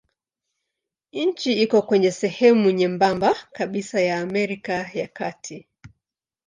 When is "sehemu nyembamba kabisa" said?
2.11-4.01